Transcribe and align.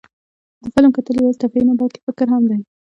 د 0.61 0.63
فلم 0.73 0.91
کتل 0.95 1.15
یوازې 1.17 1.41
تفریح 1.43 1.65
نه، 1.69 1.73
بلکې 1.79 1.99
فکر 2.07 2.27
هم 2.33 2.43
دی. 2.49 2.59